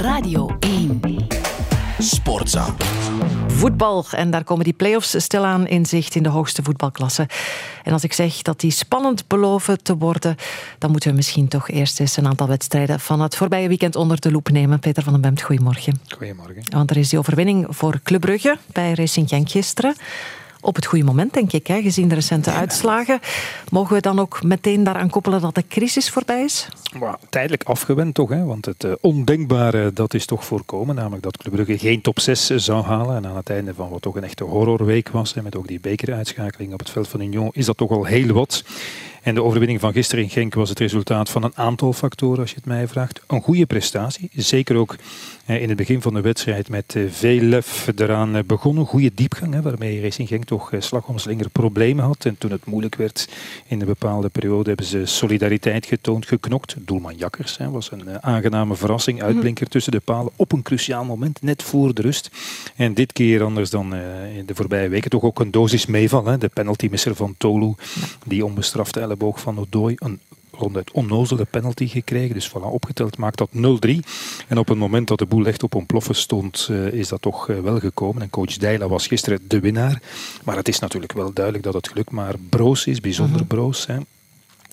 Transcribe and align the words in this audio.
Radio 0.00 0.56
1. 0.60 1.26
Sportza. 1.98 2.74
Voetbal. 3.46 4.04
En 4.10 4.30
daar 4.30 4.44
komen 4.44 4.64
die 4.64 4.72
play-offs 4.72 5.22
stilaan 5.22 5.66
in 5.66 5.86
zicht 5.86 6.14
in 6.14 6.22
de 6.22 6.28
hoogste 6.28 6.62
voetbalklasse. 6.62 7.28
En 7.82 7.92
als 7.92 8.04
ik 8.04 8.12
zeg 8.12 8.42
dat 8.42 8.60
die 8.60 8.70
spannend 8.70 9.28
beloven 9.28 9.82
te 9.82 9.96
worden, 9.96 10.36
dan 10.78 10.90
moeten 10.90 11.10
we 11.10 11.16
misschien 11.16 11.48
toch 11.48 11.68
eerst 11.68 12.00
eens 12.00 12.16
een 12.16 12.26
aantal 12.26 12.48
wedstrijden 12.48 13.00
van 13.00 13.20
het 13.20 13.36
voorbije 13.36 13.68
weekend 13.68 13.96
onder 13.96 14.20
de 14.20 14.30
loep 14.30 14.48
nemen. 14.48 14.78
Peter 14.78 15.02
van 15.02 15.12
den 15.12 15.22
Bemt, 15.22 15.42
goedemorgen. 15.42 16.00
Goedemorgen. 16.08 16.62
Want 16.70 16.90
er 16.90 16.96
is 16.96 17.08
die 17.08 17.18
overwinning 17.18 17.66
voor 17.68 18.00
Club 18.02 18.20
Brugge 18.20 18.58
bij 18.72 18.92
Racing 18.92 19.28
Genk 19.28 19.50
gisteren 19.50 19.94
op 20.60 20.74
het 20.74 20.86
goede 20.86 21.04
moment, 21.04 21.34
denk 21.34 21.52
ik, 21.52 21.66
hè, 21.66 21.82
gezien 21.82 22.08
de 22.08 22.14
recente 22.14 22.50
uitslagen. 22.50 23.20
Mogen 23.70 23.94
we 23.94 24.00
dan 24.00 24.18
ook 24.18 24.42
meteen 24.42 24.84
daaraan 24.84 25.10
koppelen 25.10 25.40
dat 25.40 25.54
de 25.54 25.64
crisis 25.68 26.10
voorbij 26.10 26.44
is? 26.44 26.68
Tijdelijk 27.28 27.62
afgewend 27.62 28.14
toch, 28.14 28.28
hè? 28.28 28.44
want 28.44 28.64
het 28.64 28.84
uh, 28.84 28.92
ondenkbare 29.00 29.92
dat 29.92 30.14
is 30.14 30.26
toch 30.26 30.44
voorkomen, 30.44 30.94
namelijk 30.94 31.22
dat 31.22 31.36
Club 31.36 31.54
Brugge 31.54 31.78
geen 31.78 32.00
top 32.00 32.20
6 32.20 32.46
zou 32.46 32.84
halen. 32.84 33.16
En 33.16 33.26
aan 33.26 33.36
het 33.36 33.50
einde 33.50 33.74
van 33.74 33.88
wat 33.88 34.02
toch 34.02 34.16
een 34.16 34.24
echte 34.24 34.44
horrorweek 34.44 35.08
was, 35.08 35.34
met 35.34 35.56
ook 35.56 35.68
die 35.68 35.80
bekeruitschakeling 35.80 36.72
op 36.72 36.78
het 36.78 36.90
veld 36.90 37.08
van 37.08 37.20
Union, 37.20 37.50
is 37.52 37.66
dat 37.66 37.76
toch 37.76 37.90
al 37.90 38.04
heel 38.04 38.32
wat. 38.32 38.64
En 39.22 39.34
de 39.34 39.42
overwinning 39.42 39.80
van 39.80 39.92
gisteren 39.92 40.24
in 40.24 40.30
Genk 40.30 40.54
was 40.54 40.68
het 40.68 40.78
resultaat 40.78 41.30
van 41.30 41.42
een 41.42 41.56
aantal 41.56 41.92
factoren, 41.92 42.40
als 42.40 42.50
je 42.50 42.56
het 42.56 42.66
mij 42.66 42.88
vraagt. 42.88 43.20
Een 43.26 43.42
goede 43.42 43.66
prestatie, 43.66 44.30
zeker 44.32 44.76
ook 44.76 44.96
in 45.58 45.68
het 45.68 45.76
begin 45.76 46.02
van 46.02 46.14
de 46.14 46.20
wedstrijd 46.20 46.68
met 46.68 46.94
eh, 46.96 47.02
veel 47.10 47.40
lef 47.40 47.88
eraan 47.96 48.36
eh, 48.36 48.42
begonnen. 48.42 48.86
Goede 48.86 49.10
diepgang, 49.14 49.62
waarmee 49.62 50.00
Racing 50.00 50.28
Genk 50.28 50.44
toch 50.44 50.72
eh, 50.72 50.80
slag 50.80 51.08
om 51.08 51.18
slinger 51.18 51.50
problemen 51.50 52.04
had. 52.04 52.24
En 52.24 52.38
toen 52.38 52.50
het 52.50 52.64
moeilijk 52.64 52.94
werd 52.94 53.28
in 53.66 53.80
een 53.80 53.86
bepaalde 53.86 54.28
periode 54.28 54.68
hebben 54.68 54.86
ze 54.86 55.06
solidariteit 55.06 55.86
getoond, 55.86 56.26
geknokt. 56.26 56.76
Doelman 56.78 57.16
Jakkers 57.16 57.58
was 57.70 57.90
een 57.90 58.22
aangename 58.22 58.74
verrassing, 58.74 59.22
uitblinker 59.22 59.62
mhm. 59.62 59.72
tussen 59.72 59.92
de 59.92 60.00
palen 60.00 60.32
op 60.36 60.52
een 60.52 60.62
cruciaal 60.62 61.04
moment, 61.04 61.42
net 61.42 61.62
voor 61.62 61.94
de 61.94 62.02
rust. 62.02 62.30
En 62.76 62.94
dit 62.94 63.12
keer 63.12 63.42
anders 63.42 63.70
dan 63.70 63.94
in 64.36 64.46
de 64.46 64.54
voorbije 64.54 64.88
weken 64.88 65.10
toch 65.10 65.22
ook 65.22 65.40
een 65.40 65.50
dosis 65.50 65.86
meeval. 65.86 66.38
De 66.38 66.48
penaltymisser 66.48 67.14
van 67.14 67.34
Tolu, 67.38 67.74
die 68.26 68.44
onbestrafte 68.44 69.00
elleboog 69.10 69.40
van 69.40 69.58
Odoi. 69.58 69.94
Een 69.98 70.20
ronduit 70.50 70.90
onnozele 70.90 71.44
penalty 71.44 71.86
gekregen. 71.86 72.34
Dus 72.34 72.48
voilà, 72.48 72.70
opgeteld 72.70 73.16
maakt 73.18 73.38
dat 73.38 73.50
0-3. 73.52 73.58
En 74.48 74.58
op 74.58 74.68
het 74.68 74.78
moment 74.78 75.08
dat 75.08 75.18
de 75.18 75.26
boel 75.26 75.46
echt 75.46 75.62
op 75.62 75.74
ontploffen 75.74 76.14
stond, 76.14 76.68
uh, 76.70 76.86
is 76.86 77.08
dat 77.08 77.22
toch 77.22 77.48
uh, 77.48 77.60
wel 77.60 77.78
gekomen. 77.78 78.22
En 78.22 78.30
coach 78.30 78.56
Deila 78.56 78.88
was 78.88 79.06
gisteren 79.06 79.40
de 79.48 79.60
winnaar. 79.60 80.02
Maar 80.44 80.56
het 80.56 80.68
is 80.68 80.78
natuurlijk 80.78 81.12
wel 81.12 81.32
duidelijk 81.32 81.64
dat 81.64 81.74
het 81.74 81.88
geluk 81.88 82.10
maar 82.10 82.34
broos 82.48 82.86
is, 82.86 83.00
bijzonder 83.00 83.40
mhm. 83.40 83.46
broos. 83.46 83.86
Hè. 83.86 83.96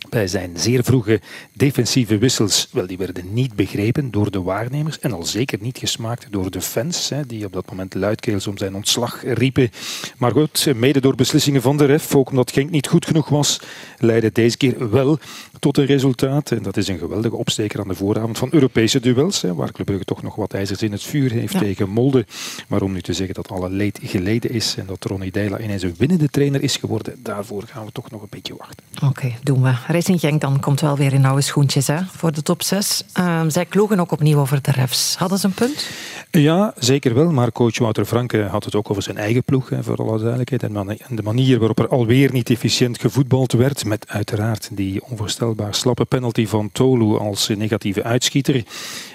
Bij 0.09 0.27
zijn 0.27 0.51
zeer 0.55 0.83
vroege 0.83 1.21
defensieve 1.53 2.17
wissels, 2.17 2.67
wel, 2.71 2.87
die 2.87 2.97
werden 2.97 3.33
niet 3.33 3.55
begrepen 3.55 4.11
door 4.11 4.31
de 4.31 4.41
waarnemers 4.41 4.99
en 4.99 5.13
al 5.13 5.23
zeker 5.23 5.57
niet 5.61 5.77
gesmaakt 5.77 6.27
door 6.29 6.51
de 6.51 6.61
fans, 6.61 7.09
hè, 7.09 7.25
die 7.25 7.45
op 7.45 7.53
dat 7.53 7.69
moment 7.69 7.93
luidkeels 7.93 8.47
om 8.47 8.57
zijn 8.57 8.75
ontslag 8.75 9.23
riepen. 9.25 9.71
Maar 10.17 10.31
goed, 10.31 10.73
mede 10.75 11.01
door 11.01 11.15
beslissingen 11.15 11.61
van 11.61 11.77
de 11.77 11.85
ref, 11.85 12.15
ook 12.15 12.29
omdat 12.29 12.51
Genk 12.51 12.69
niet 12.69 12.87
goed 12.87 13.05
genoeg 13.05 13.29
was, 13.29 13.59
leidde 13.97 14.31
deze 14.31 14.57
keer 14.57 14.89
wel 14.89 15.19
tot 15.59 15.77
een 15.77 15.85
resultaat. 15.85 16.51
En 16.51 16.63
dat 16.63 16.77
is 16.77 16.87
een 16.87 16.97
geweldige 16.97 17.35
opsteker 17.35 17.79
aan 17.79 17.87
de 17.87 17.95
vooravond 17.95 18.37
van 18.37 18.49
Europese 18.51 18.99
duels, 18.99 19.41
hè, 19.41 19.53
waar 19.53 19.71
Club 19.71 19.85
Brugge 19.85 20.05
toch 20.05 20.23
nog 20.23 20.35
wat 20.35 20.53
ijzers 20.53 20.81
in 20.81 20.91
het 20.91 21.03
vuur 21.03 21.31
heeft 21.31 21.57
tegen 21.57 21.89
Molde. 21.89 22.25
Maar 22.67 22.81
om 22.81 22.91
nu 22.91 23.01
te 23.01 23.13
zeggen 23.13 23.35
dat 23.35 23.49
alle 23.49 23.69
leed 23.69 23.99
geleden 24.03 24.51
is 24.51 24.75
en 24.77 24.85
dat 24.85 25.03
Ronnie 25.03 25.31
Deila 25.31 25.59
ineens 25.59 25.83
een 25.83 25.95
winnende 25.97 26.29
trainer 26.29 26.63
is 26.63 26.77
geworden, 26.77 27.19
daarvoor 27.23 27.63
gaan 27.65 27.85
we 27.85 27.91
toch 27.91 28.11
nog 28.11 28.21
een 28.21 28.27
beetje 28.29 28.55
wachten. 28.57 28.85
Oké, 29.03 29.33
doen 29.43 29.61
we. 29.63 29.73
Racing 29.87 30.19
Genk 30.19 30.41
dan 30.41 30.59
komt 30.59 30.81
wel 30.81 30.97
weer 30.97 31.13
in 31.13 31.25
oude 31.25 31.41
schoentjes 31.41 31.87
hè, 31.87 31.97
voor 32.05 32.31
de 32.31 32.41
top 32.41 32.63
6. 32.63 33.03
Ehm, 33.13 33.49
zij 33.49 33.65
klogen 33.65 33.99
ook 33.99 34.11
opnieuw 34.11 34.39
over 34.39 34.61
de 34.61 34.71
refs. 34.71 35.15
Hadden 35.15 35.39
ze 35.39 35.45
een 35.45 35.53
punt? 35.53 35.89
Ja, 36.31 36.73
zeker 36.77 37.13
wel. 37.13 37.31
Maar 37.31 37.51
coach 37.51 37.77
Wouter 37.77 38.05
Franke 38.05 38.41
had 38.41 38.63
het 38.63 38.75
ook 38.75 38.89
over 38.89 39.03
zijn 39.03 39.17
eigen 39.17 39.43
ploeg, 39.43 39.69
hè, 39.69 39.83
voor 39.83 39.95
alle 39.95 40.19
duidelijkheid. 40.19 40.63
En 40.63 41.15
de 41.15 41.23
manier 41.23 41.59
waarop 41.59 41.79
er 41.79 41.87
alweer 41.87 42.31
niet 42.31 42.49
efficiënt 42.49 42.99
gevoetbald 42.99 43.51
werd, 43.51 43.85
met 43.85 44.07
uiteraard 44.07 44.69
die 44.71 45.03
onvoorstelbaar 45.03 45.75
slappe 45.75 46.05
penalty 46.05 46.47
van 46.47 46.69
Tolu 46.71 47.17
als 47.17 47.47
negatieve 47.47 48.03
uitschieter. 48.03 48.63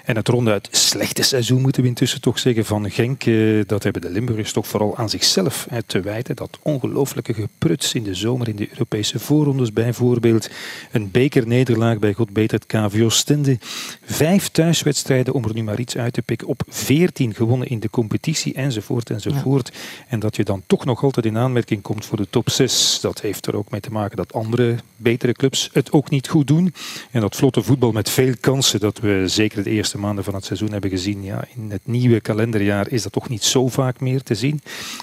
En 0.04 0.16
het 0.16 0.28
ronduit 0.28 0.68
slechte 0.70 1.22
seizoen, 1.22 1.60
moeten 1.60 1.82
we 1.82 1.88
intussen 1.88 2.20
toch 2.20 2.38
zeggen, 2.38 2.64
van 2.64 2.90
Genk. 2.90 3.24
Eh, 3.42 3.66
dat 3.66 3.82
hebben 3.82 4.02
de 4.02 4.10
Limburgers 4.10 4.52
toch 4.52 4.66
vooral 4.66 4.96
aan 4.96 5.08
zichzelf 5.08 5.66
te 5.86 6.00
wijten. 6.00 6.36
Dat 6.36 6.58
ongelooflijke 6.62 7.34
gepruts 7.34 7.94
in 7.94 8.02
de 8.02 8.14
zomer 8.14 8.48
in 8.48 8.56
de 8.56 8.68
Europese 8.70 9.18
voorrondes 9.18 9.72
bijvoorbeeld. 9.72 10.50
Een 10.92 11.10
bekernederlaag 11.10 11.98
bij 11.98 12.12
God 12.12 12.30
beter 12.30 12.58
het 12.58 12.66
KVO 12.66 13.08
Stende. 13.08 13.58
Vijf 14.04 14.48
thuiswedstrijden, 14.48 15.34
om 15.34 15.44
er 15.44 15.54
nu 15.54 15.62
maar 15.62 15.80
iets 15.80 15.96
uit 15.96 16.12
te 16.12 16.22
pikken, 16.22 16.48
op 16.48 16.62
veertien 16.68 17.34
gewonnen 17.34 17.68
in 17.68 17.80
de 17.80 17.90
competitie, 17.90 18.54
enzovoort, 18.54 19.10
enzovoort. 19.10 19.72
En 20.08 20.20
dat 20.20 20.36
je 20.36 20.44
dan 20.44 20.62
toch 20.66 20.84
nog 20.84 21.02
altijd 21.02 21.26
in 21.26 21.36
aanmerking 21.36 21.82
komt 21.82 22.06
voor 22.06 22.16
de 22.16 22.26
top 22.30 22.50
6. 22.50 22.98
Dat 23.00 23.20
heeft 23.20 23.46
er 23.46 23.56
ook 23.56 23.70
mee 23.70 23.80
te 23.80 23.92
maken 23.92 24.16
dat 24.16 24.32
andere 24.32 24.76
betere 24.96 25.32
clubs 25.32 25.70
het 25.72 25.92
ook 25.92 26.10
niet 26.10 26.28
goed 26.28 26.46
doen. 26.46 26.74
En 27.10 27.20
dat 27.20 27.36
vlotte 27.36 27.62
voetbal 27.62 27.92
met 27.92 28.10
veel 28.10 28.34
kansen, 28.40 28.80
dat 28.80 28.98
we 28.98 29.22
zeker 29.26 29.62
de 29.62 29.70
eerste 29.70 29.98
maanden 29.98 30.24
van 30.24 30.34
het 30.34 30.44
seizoen 30.44 30.72
hebben 30.72 30.90
gezien. 30.90 31.22
Ja, 31.22 31.44
in 31.56 31.70
het 31.70 31.82
nieuwe 31.84 32.20
kalenderjaar 32.20 32.90
is 32.90 33.02
dat 33.02 33.12
toch 33.12 33.28
niet 33.32 33.44
zo 33.44 33.68
vaak 33.68 34.00
meer 34.00 34.22
te 34.22 34.34
zien. 34.34 34.60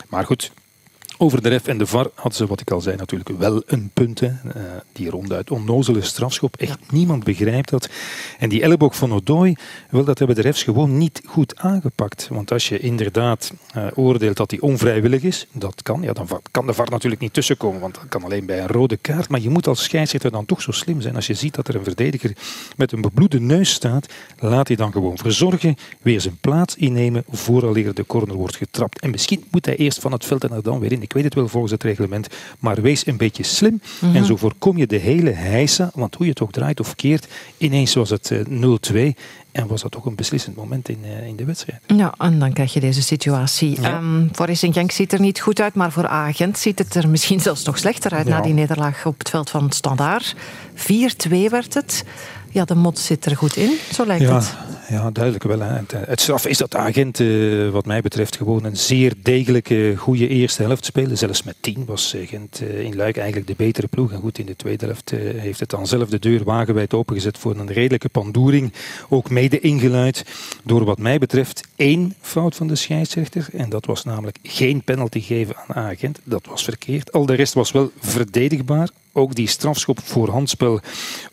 Maar 0.09 0.25
goed, 0.25 0.51
over 1.21 1.41
de 1.41 1.49
ref 1.49 1.67
en 1.67 1.77
de 1.77 1.85
VAR 1.85 2.07
hadden 2.13 2.33
ze, 2.33 2.45
wat 2.45 2.61
ik 2.61 2.71
al 2.71 2.81
zei, 2.81 2.95
natuurlijk 2.95 3.29
wel 3.29 3.63
een 3.65 3.89
punt. 3.93 4.19
Hè. 4.19 4.27
Uh, 4.27 4.33
die 4.91 5.09
ronduit 5.09 5.51
onnozele 5.51 6.01
strafschop. 6.01 6.57
Echt 6.57 6.79
niemand 6.91 7.23
begrijpt 7.23 7.69
dat. 7.69 7.89
En 8.39 8.49
die 8.49 8.61
elleboog 8.61 8.95
van 8.95 9.13
Odoi, 9.13 9.55
wel, 9.89 10.03
dat 10.03 10.17
hebben 10.17 10.35
de 10.35 10.41
refs 10.41 10.63
gewoon 10.63 10.97
niet 10.97 11.21
goed 11.25 11.57
aangepakt. 11.57 12.27
Want 12.31 12.51
als 12.51 12.69
je 12.69 12.79
inderdaad 12.79 13.53
uh, 13.77 13.87
oordeelt 13.95 14.37
dat 14.37 14.51
hij 14.51 14.59
onvrijwillig 14.59 15.21
is, 15.21 15.47
dat 15.51 15.83
kan. 15.83 16.01
Ja, 16.01 16.13
dan 16.13 16.27
kan 16.51 16.67
de 16.67 16.73
VAR 16.73 16.89
natuurlijk 16.89 17.21
niet 17.21 17.33
tussenkomen, 17.33 17.81
want 17.81 17.95
dat 17.95 18.07
kan 18.09 18.23
alleen 18.23 18.45
bij 18.45 18.59
een 18.59 18.67
rode 18.67 18.97
kaart. 18.97 19.29
Maar 19.29 19.39
je 19.39 19.49
moet 19.49 19.67
als 19.67 19.83
scheidsrechter 19.83 20.31
dan 20.31 20.45
toch 20.45 20.61
zo 20.61 20.71
slim 20.71 21.01
zijn. 21.01 21.15
Als 21.15 21.27
je 21.27 21.33
ziet 21.33 21.55
dat 21.55 21.67
er 21.67 21.75
een 21.75 21.83
verdediger 21.83 22.35
met 22.77 22.91
een 22.91 23.01
bebloede 23.01 23.39
neus 23.39 23.69
staat, 23.69 24.13
laat 24.39 24.67
hij 24.67 24.77
dan 24.77 24.91
gewoon 24.91 25.17
verzorgen, 25.17 25.75
weer 26.01 26.21
zijn 26.21 26.37
plaats 26.41 26.75
innemen 26.75 27.23
vooraleer 27.29 27.93
de 27.93 28.05
corner 28.05 28.35
wordt 28.35 28.55
getrapt. 28.55 28.99
En 28.99 29.09
misschien 29.09 29.43
moet 29.51 29.65
hij 29.65 29.75
eerst 29.75 29.99
van 29.99 30.11
het 30.11 30.25
veld 30.25 30.43
en 30.43 30.51
er 30.51 30.63
dan 30.63 30.79
weer 30.79 30.91
in 30.91 31.07
ik 31.09 31.15
weet 31.15 31.23
het 31.23 31.33
wel 31.33 31.47
volgens 31.47 31.71
het 31.71 31.83
reglement, 31.83 32.27
maar 32.59 32.81
wees 32.81 33.05
een 33.07 33.17
beetje 33.17 33.43
slim. 33.43 33.81
En 34.01 34.09
mhm. 34.09 34.23
zo 34.23 34.35
voorkom 34.35 34.77
je 34.77 34.87
de 34.87 34.97
hele 34.97 35.29
heisa, 35.29 35.91
want 35.93 36.15
hoe 36.15 36.25
je 36.25 36.31
het 36.31 36.41
ook 36.41 36.51
draait 36.51 36.79
of 36.79 36.95
keert, 36.95 37.27
ineens 37.57 37.93
was 37.93 38.09
het 38.09 38.31
0-2 38.31 38.93
eh, 38.93 39.13
en 39.51 39.67
was 39.67 39.81
dat 39.81 39.91
toch 39.91 40.05
een 40.05 40.15
beslissend 40.15 40.55
moment 40.55 40.89
in, 40.89 40.99
uh, 41.03 41.27
in 41.27 41.35
de 41.35 41.45
wedstrijd. 41.45 41.81
Ja, 41.87 42.13
en 42.17 42.39
dan 42.39 42.53
krijg 42.53 42.73
je 42.73 42.79
deze 42.79 43.01
situatie. 43.01 43.81
Ja. 43.81 43.97
Um, 43.97 44.29
voor 44.31 44.47
Genk 44.51 44.91
ziet 44.91 45.13
er 45.13 45.19
niet 45.19 45.39
goed 45.39 45.61
uit, 45.61 45.73
maar 45.73 45.91
voor 45.91 46.07
Agent 46.07 46.57
ziet 46.57 46.79
het 46.79 46.95
er 46.95 47.09
misschien 47.09 47.39
zelfs 47.39 47.63
nog 47.63 47.77
slechter 47.77 48.11
uit 48.11 48.27
na 48.27 48.41
die 48.41 48.53
nederlaag 48.53 49.05
op 49.05 49.19
het 49.19 49.29
veld 49.29 49.49
van 49.49 49.71
Standaard. 49.71 50.35
4-2 50.75 51.29
werd 51.49 51.73
het. 51.73 52.03
Ja, 52.49 52.65
de 52.65 52.75
mot 52.75 52.99
zit 52.99 53.25
er 53.25 53.37
goed 53.37 53.55
in, 53.55 53.71
zo 53.93 54.05
lijkt 54.05 54.23
ja, 54.23 54.35
het. 54.35 54.55
Ja, 54.89 55.11
duidelijk 55.11 55.43
wel. 55.43 55.59
Hè. 55.59 55.73
Het, 55.73 55.91
het, 55.91 56.21
straf 56.21 56.45
is 56.45 56.57
dat 56.57 56.75
agent, 56.75 57.19
uh, 57.19 57.69
wat 57.69 57.85
mij 57.85 58.01
betreft, 58.01 58.35
gewoon 58.37 58.63
een 58.63 58.77
zeer 58.77 59.13
degelijke, 59.23 59.93
goede 59.97 60.27
eerste 60.27 60.63
helft 60.63 60.85
speelde. 60.85 61.15
Zelfs 61.15 61.43
met 61.43 61.55
tien 61.59 61.85
was 61.85 62.15
Gent 62.25 62.61
uh, 62.61 62.79
in 62.79 62.95
Luik 62.95 63.17
eigenlijk 63.17 63.47
de 63.47 63.53
betere 63.57 63.87
ploeg. 63.87 64.11
En 64.11 64.19
goed, 64.19 64.37
in 64.37 64.45
de 64.45 64.55
tweede 64.55 64.85
helft 64.85 65.09
heeft 65.35 65.59
het 65.59 65.69
dan 65.69 65.87
zelf 65.87 66.09
de 66.09 66.19
deur 66.19 66.43
wagenwijd 66.43 66.93
opengezet 66.93 67.37
voor 67.37 67.55
een 67.55 67.71
redelijke 67.71 68.09
pandoering. 68.09 68.73
Ook 69.09 69.29
mede 69.29 69.59
ingeluid 69.59 70.25
door 70.63 70.83
wat 70.85 70.99
mij 70.99 71.17
betreft 71.17 71.67
één 71.75 72.13
fout 72.21 72.55
van 72.55 72.67
de 72.67 72.75
scheidsrechter. 72.75 73.47
En 73.53 73.69
dat 73.69 73.85
was 73.85 74.03
namelijk 74.03 74.37
geen 74.43 74.83
penalty 74.83 75.21
geven 75.21 75.55
aan 75.55 75.75
agent. 75.75 76.19
Dat 76.23 76.45
was 76.45 76.63
verkeerd. 76.63 77.11
Al 77.11 77.25
de 77.25 77.33
rest 77.33 77.53
was 77.53 77.71
wel 77.71 77.91
verdedigbaar 77.99 78.89
ook 79.13 79.35
die 79.35 79.47
strafschop 79.47 79.99
voor 80.03 80.29
handspel, 80.29 80.79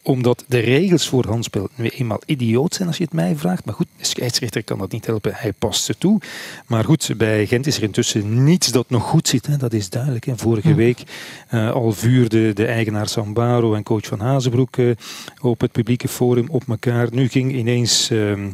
omdat 0.02 0.44
de 0.48 0.58
regels 0.58 1.08
voor 1.08 1.26
handspel 1.26 1.68
nu 1.74 1.88
eenmaal 1.88 2.20
idioot 2.26 2.74
zijn 2.74 2.88
als 2.88 2.96
je 2.96 3.04
het 3.04 3.12
mij 3.12 3.36
vraagt. 3.36 3.64
Maar 3.64 3.74
goed, 3.74 3.86
de 3.96 4.04
scheidsrechter 4.04 4.64
kan 4.64 4.78
dat 4.78 4.92
niet 4.92 5.06
helpen, 5.06 5.34
hij 5.34 5.52
past 5.52 5.84
ze 5.84 5.98
toe. 5.98 6.20
Maar 6.66 6.84
goed, 6.84 7.14
bij 7.16 7.46
Gent 7.46 7.66
is 7.66 7.76
er 7.76 7.82
intussen 7.82 8.44
niets 8.44 8.72
dat 8.72 8.90
nog 8.90 9.02
goed 9.02 9.28
zit, 9.28 9.46
hè. 9.46 9.56
dat 9.56 9.72
is 9.72 9.90
duidelijk. 9.90 10.24
Hè. 10.24 10.36
Vorige 10.36 10.74
week 10.74 11.02
uh, 11.50 11.70
al 11.70 11.92
vuurde 11.92 12.52
de 12.52 12.66
eigenaar 12.66 13.08
Sambaro 13.08 13.74
en 13.74 13.82
coach 13.82 14.06
van 14.06 14.20
Hazenbroek 14.20 14.76
uh, 14.76 14.94
op 15.40 15.60
het 15.60 15.72
publieke 15.72 16.08
forum 16.08 16.48
op 16.48 16.62
elkaar. 16.68 17.08
Nu 17.12 17.28
ging 17.28 17.54
ineens... 17.54 18.10
Uh, 18.10 18.46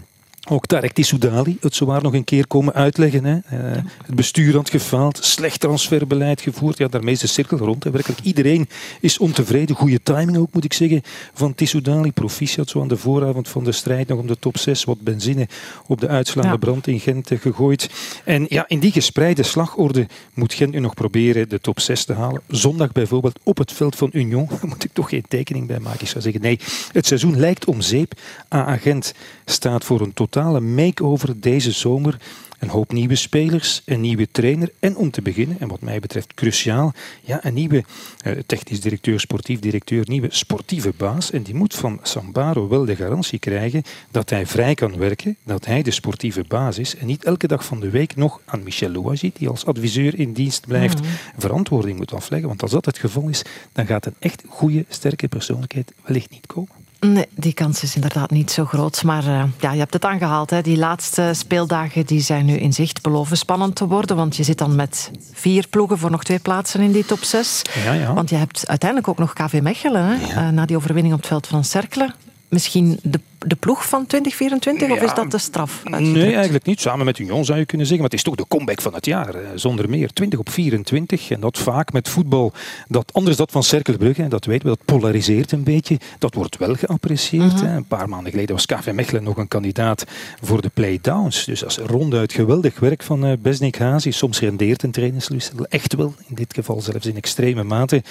ook 0.53 0.67
Tarek 0.67 0.93
Tissoudali 0.93 1.57
het 1.61 1.75
zowaar 1.75 2.03
nog 2.03 2.15
een 2.15 2.25
keer 2.25 2.47
komen 2.47 2.75
uitleggen. 2.75 3.25
Hè. 3.25 3.35
Uh, 3.35 3.83
het 4.07 4.15
bestuur 4.15 4.55
had 4.55 4.71
gefaald, 4.71 5.19
slecht 5.25 5.61
transferbeleid 5.61 6.41
gevoerd. 6.41 6.79
Ja, 6.79 6.89
daarmee 6.89 7.15
is 7.15 7.21
de 7.21 7.27
cirkel 7.27 7.57
rond. 7.59 7.85
Hè. 7.85 7.91
Werkelijk 7.91 8.21
iedereen 8.21 8.69
is 9.01 9.19
ontevreden. 9.19 9.77
Goede 9.77 10.03
timing 10.03 10.37
ook, 10.37 10.53
moet 10.53 10.65
ik 10.65 10.73
zeggen, 10.73 11.03
van 11.35 11.55
Tissoudali. 11.55 12.13
Proficiat 12.13 12.69
zo 12.69 12.81
aan 12.81 12.89
de 12.89 12.97
vooravond 12.97 13.49
van 13.49 13.65
de 13.65 13.73
strijd 13.73 14.09
nog 14.09 14.19
om 14.19 14.27
de 14.27 14.39
top 14.39 14.59
6. 14.59 14.85
Wat 14.85 15.01
benzine 15.01 15.49
op 15.87 16.01
de 16.01 16.09
uitslaande 16.09 16.59
brand 16.59 16.87
in 16.87 17.01
Gent 17.01 17.31
gegooid. 17.35 17.91
En 18.25 18.47
ja, 18.49 18.65
in 18.69 18.79
die 18.79 18.93
gespreide 18.93 19.43
slagorde 19.43 20.07
moet 20.35 20.55
Gent 20.55 20.73
nu 20.73 20.79
nog 20.79 20.95
proberen 20.95 21.49
de 21.49 21.61
top 21.61 21.81
6 21.81 22.05
te 22.05 22.13
halen. 22.13 22.43
Zondag 22.49 22.93
bijvoorbeeld 22.93 23.39
op 23.43 23.59
het 23.59 23.73
veld 23.73 23.97
van 23.97 24.11
Union. 24.13 24.47
Daar 24.51 24.69
moet 24.69 24.85
ik 24.85 24.93
toch 24.93 25.09
geen 25.09 25.25
tekening 25.29 25.67
bij 25.67 25.79
maken. 25.79 26.01
Ik 26.01 26.09
zou 26.09 26.23
zeggen, 26.23 26.43
nee, 26.43 26.59
het 26.93 27.07
seizoen 27.07 27.39
lijkt 27.39 27.65
om 27.65 27.81
zeep. 27.81 28.15
A-agent 28.55 29.15
staat 29.45 29.85
voor 29.85 30.01
een 30.01 30.15
tot 30.15 30.33
totale 30.43 30.61
make-over 30.61 31.41
deze 31.41 31.71
zomer. 31.73 32.17
Een 32.59 32.69
hoop 32.69 32.93
nieuwe 32.93 33.15
spelers, 33.15 33.83
een 33.85 34.01
nieuwe 34.01 34.29
trainer 34.31 34.73
en 34.81 34.97
om 34.97 35.11
te 35.11 35.23
beginnen, 35.23 35.57
en 35.61 35.69
wat 35.69 35.81
mij 35.81 36.01
betreft 36.01 36.35
cruciaal, 36.35 36.93
ja, 37.23 37.45
een 37.45 37.55
nieuwe 37.55 37.85
eh, 38.21 38.33
technisch 38.47 38.81
directeur, 38.81 39.21
sportief 39.21 39.61
directeur, 39.61 40.05
nieuwe 40.09 40.27
sportieve 40.31 40.93
baas. 40.97 41.31
En 41.31 41.43
die 41.43 41.55
moet 41.55 41.75
van 41.75 41.99
Sambaro 42.03 42.69
wel 42.69 42.85
de 42.85 42.97
garantie 42.97 43.39
krijgen 43.39 43.83
dat 44.11 44.31
hij 44.31 44.47
vrij 44.47 44.75
kan 44.75 44.99
werken, 44.99 45.37
dat 45.45 45.65
hij 45.65 45.83
de 45.83 45.91
sportieve 45.91 46.45
baas 46.49 46.79
is 46.79 46.97
en 46.97 47.07
niet 47.07 47.25
elke 47.25 47.47
dag 47.47 47.65
van 47.65 47.81
de 47.81 47.91
week 47.91 48.17
nog 48.17 48.41
aan 48.45 48.63
Michel 48.63 48.91
Louagie, 48.91 49.33
die 49.39 49.49
als 49.49 49.65
adviseur 49.65 50.19
in 50.19 50.33
dienst 50.33 50.67
blijft, 50.67 51.01
mhm. 51.01 51.11
verantwoording 51.37 51.99
moet 51.99 52.13
afleggen. 52.13 52.49
Want 52.49 52.63
als 52.63 52.71
dat 52.71 52.85
het 52.85 52.99
geval 52.99 53.29
is, 53.29 53.43
dan 53.73 53.87
gaat 53.87 54.07
een 54.07 54.17
echt 54.19 54.43
goede, 54.49 54.85
sterke 54.89 55.29
persoonlijkheid 55.29 55.93
wellicht 56.05 56.31
niet 56.31 56.47
komen. 56.47 56.82
Nee, 57.07 57.27
die 57.35 57.53
kans 57.53 57.83
is 57.83 57.95
inderdaad 57.95 58.31
niet 58.31 58.51
zo 58.51 58.65
groot. 58.65 59.03
Maar 59.03 59.27
uh, 59.27 59.45
ja, 59.59 59.73
je 59.73 59.79
hebt 59.79 59.93
het 59.93 60.05
aangehaald. 60.05 60.51
Hè. 60.51 60.61
Die 60.61 60.77
laatste 60.77 61.31
speeldagen 61.35 62.07
die 62.07 62.21
zijn 62.21 62.45
nu 62.45 62.57
in 62.57 62.73
zicht. 62.73 63.03
Beloven 63.03 63.37
spannend 63.37 63.75
te 63.75 63.87
worden. 63.87 64.17
Want 64.17 64.37
je 64.37 64.43
zit 64.43 64.59
dan 64.59 64.77
met 64.77 65.11
vier 65.33 65.67
ploegen 65.69 65.99
voor 65.99 66.11
nog 66.11 66.25
twee 66.25 66.39
plaatsen 66.39 66.81
in 66.81 66.93
die 66.93 67.05
top 67.05 67.23
6. 67.23 67.63
Ja, 67.85 67.93
ja. 67.93 68.15
Want 68.15 68.31
je 68.31 68.37
hebt 68.37 68.69
uiteindelijk 68.69 69.09
ook 69.09 69.19
nog 69.19 69.33
KV 69.33 69.61
Mechelen. 69.63 70.05
Hè, 70.05 70.27
ja. 70.27 70.47
uh, 70.47 70.49
na 70.49 70.67
die 70.67 70.77
overwinning 70.77 71.15
op 71.15 71.21
het 71.21 71.29
veld 71.29 71.47
van 71.47 71.65
Cerkelen. 71.65 72.15
Misschien 72.49 72.99
de 73.03 73.21
de 73.47 73.57
ploeg 73.57 73.89
van 73.89 74.07
2024 74.07 74.91
of 74.91 75.03
is 75.03 75.15
dat 75.15 75.31
de 75.31 75.39
straf? 75.39 75.83
Nee, 75.85 76.35
eigenlijk 76.35 76.67
niet. 76.67 76.81
Samen 76.81 77.05
met 77.05 77.19
Union 77.19 77.45
zou 77.45 77.59
je 77.59 77.67
kunnen 77.67 77.87
zeggen. 77.87 78.05
Maar 78.05 78.11
het 78.11 78.19
is 78.19 78.23
toch 78.23 78.35
de 78.35 78.49
comeback 78.49 78.81
van 78.81 78.95
het 78.95 79.07
jaar. 79.07 79.35
Zonder 79.55 79.89
meer. 79.89 80.13
20 80.13 80.39
op 80.39 80.51
24. 80.51 81.31
En 81.31 81.41
dat 81.41 81.59
vaak 81.59 81.93
met 81.93 82.09
voetbal. 82.09 82.53
Dat, 82.89 83.13
anders 83.13 83.37
dat 83.37 83.51
van 83.51 83.63
Cerkelbrugge. 83.63 84.29
Dat 84.29 84.45
weten 84.45 84.69
we. 84.69 84.77
Dat 84.77 84.85
polariseert 84.85 85.53
een 85.53 85.65
beetje. 85.65 85.99
Dat 86.19 86.35
wordt 86.35 86.59
wel 86.59 86.75
geapprecieerd. 86.75 87.55
Mhm. 87.55 87.65
Een 87.65 87.85
paar 87.85 88.09
maanden 88.09 88.31
geleden 88.31 88.55
was 88.55 88.67
KV 88.67 88.93
Mechelen 88.93 89.23
nog 89.23 89.37
een 89.37 89.49
kandidaat 89.49 90.05
voor 90.43 90.63
de 90.63 90.71
playdowns. 90.75 91.45
Dus 91.45 91.61
dat 91.61 91.71
is 91.71 91.77
ronduit 91.77 92.33
geweldig 92.33 92.81
werk 92.81 93.03
van 93.03 93.27
uh, 93.27 93.33
Besnik 93.39 93.77
Hazi. 93.77 94.11
Soms 94.11 94.41
rendeert 94.41 94.83
een 94.83 94.91
trainerslussel 94.91 95.67
echt 95.69 95.95
wel. 95.95 96.15
In 96.29 96.35
dit 96.35 96.55
geval 96.55 96.81
zelfs 96.81 97.07
in 97.07 97.17
extreme 97.17 97.63
mate. 97.63 98.03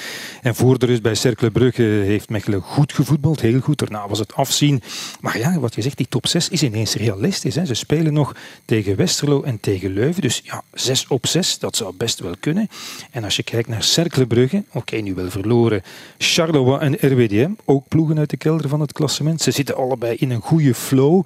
En 0.42 0.56
voor 0.56 0.80
de 0.80 0.86
rust 0.86 1.02
bij 1.02 1.16
Cerkelbrugge 1.16 1.82
heeft 1.82 2.30
Mechelen 2.30 2.62
goed 2.62 2.94
gevoetbald. 2.94 3.42
Heel 3.42 3.60
goed. 3.60 3.80
Daarna 3.80 4.08
was 4.08 4.20
het 4.20 4.34
afzien. 4.34 4.82
Maar 5.22 5.38
ja, 5.38 5.60
wat 5.60 5.76
je 5.76 5.82
zegt, 5.82 5.98
die 5.98 6.08
top 6.10 6.28
6 6.28 6.50
is 6.50 6.64
ineens 6.64 6.96
realistisch. 6.96 7.56
Hè. 7.56 7.66
Ze 7.66 7.74
spelen 7.74 8.14
nog 8.14 8.36
tegen 8.66 8.96
Westerlo 8.96 9.42
en 9.42 9.60
tegen 9.60 9.94
Leuven. 9.94 10.22
Dus 10.22 10.42
ja, 10.44 10.64
6 10.74 11.08
op 11.08 11.28
6, 11.28 11.60
dat 11.60 11.76
zou 11.76 11.94
best 11.98 12.20
wel 12.20 12.36
kunnen. 12.40 12.68
En 13.12 13.24
als 13.24 13.36
je 13.36 13.44
kijkt 13.44 13.68
naar 13.68 13.84
Cerkelebrugge, 13.84 14.64
oké, 14.72 14.96
nu 14.96 15.14
wel 15.14 15.30
verloren. 15.30 15.82
Charleroi 16.18 16.80
en 16.80 16.94
RWDM, 16.94 17.52
ook 17.66 17.88
ploegen 17.88 18.18
uit 18.18 18.30
de 18.30 18.38
kelder 18.38 18.70
van 18.70 18.80
het 18.80 18.92
klassement. 18.92 19.42
Ze 19.42 19.52
zitten 19.52 19.76
allebei 19.76 20.16
in 20.16 20.32
een 20.32 20.42
goede 20.42 20.74
flow. 20.74 21.26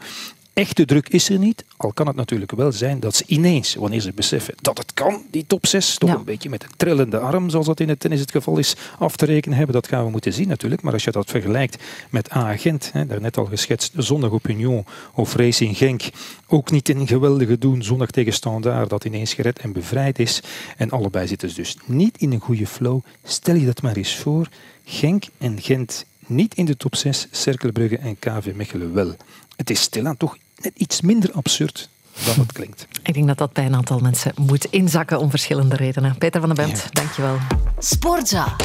Echte 0.55 0.85
druk 0.85 1.09
is 1.09 1.29
er 1.29 1.39
niet, 1.39 1.65
al 1.77 1.93
kan 1.93 2.07
het 2.07 2.15
natuurlijk 2.15 2.51
wel 2.51 2.71
zijn 2.71 2.99
dat 2.99 3.15
ze 3.15 3.23
ineens, 3.27 3.75
wanneer 3.75 3.99
ze 3.99 4.13
beseffen 4.13 4.53
dat 4.61 4.77
het 4.77 4.93
kan, 4.93 5.21
die 5.31 5.45
top 5.47 5.65
6, 5.65 5.97
toch 5.97 6.13
een 6.13 6.23
beetje 6.23 6.49
met 6.49 6.63
een 6.63 6.69
trillende 6.77 7.19
arm, 7.19 7.49
zoals 7.49 7.65
dat 7.65 7.79
in 7.79 7.89
het 7.89 7.99
tennis 7.99 8.19
het 8.19 8.31
geval 8.31 8.57
is, 8.57 8.75
af 8.99 9.15
te 9.15 9.25
rekenen 9.25 9.57
hebben. 9.57 9.75
Dat 9.75 9.87
gaan 9.87 10.05
we 10.05 10.11
moeten 10.11 10.33
zien 10.33 10.47
natuurlijk. 10.47 10.81
Maar 10.81 10.93
als 10.93 11.03
je 11.03 11.11
dat 11.11 11.29
vergelijkt 11.29 11.83
met 12.09 12.31
A-agent, 12.31 12.91
daarnet 13.07 13.37
al 13.37 13.45
geschetst, 13.45 13.93
zondag 13.97 14.31
op 14.31 14.47
Union 14.47 14.85
of 15.13 15.35
Racing 15.35 15.77
Genk, 15.77 16.01
ook 16.47 16.71
niet 16.71 16.89
in 16.89 16.99
een 16.99 17.07
geweldige 17.07 17.57
doen, 17.57 17.83
zondag 17.83 18.11
tegen 18.11 18.33
Standaard, 18.33 18.89
dat 18.89 19.05
ineens 19.05 19.33
gered 19.33 19.59
en 19.59 19.73
bevrijd 19.73 20.19
is. 20.19 20.41
En 20.77 20.89
allebei 20.89 21.27
zitten 21.27 21.49
ze 21.49 21.55
dus 21.55 21.77
niet 21.85 22.17
in 22.17 22.31
een 22.31 22.39
goede 22.39 22.67
flow. 22.67 23.01
Stel 23.23 23.55
je 23.55 23.65
dat 23.65 23.81
maar 23.81 23.95
eens 23.95 24.15
voor. 24.15 24.47
Genk 24.83 25.23
en 25.37 25.61
Gent 25.61 26.05
niet 26.25 26.55
in 26.55 26.65
de 26.65 26.77
top 26.77 26.95
6, 26.95 27.27
Cerkelbrugge 27.31 27.97
en 27.97 28.19
KV 28.19 28.51
Mechelen 28.55 28.93
wel. 28.93 29.15
Het 29.55 29.69
is 29.69 29.81
stilaan 29.81 30.17
toch 30.17 30.37
net 30.61 30.71
iets 30.75 31.01
minder 31.01 31.31
absurd 31.31 31.89
dan 32.25 32.39
het 32.39 32.51
klinkt. 32.51 32.87
Ik 33.03 33.13
denk 33.13 33.27
dat 33.27 33.37
dat 33.37 33.53
bij 33.53 33.65
een 33.65 33.75
aantal 33.75 33.99
mensen 33.99 34.31
moet 34.35 34.65
inzakken 34.65 35.19
om 35.19 35.29
verschillende 35.29 35.75
redenen. 35.75 36.17
Peter 36.17 36.39
van 36.39 36.55
den 36.55 36.65
Bent, 36.65 36.77
ja. 36.77 36.89
dankjewel. 36.91 37.37
Sportza. 37.77 38.55